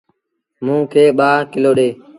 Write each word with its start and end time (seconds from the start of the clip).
موݩ 0.65 0.87
کي 0.91 1.03
ٻآ 1.17 1.29
ڪلو 1.51 1.71
ڏي۔ 1.77 1.89